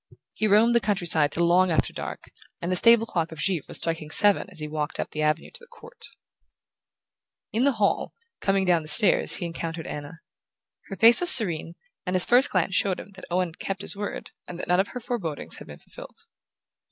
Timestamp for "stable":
2.75-3.05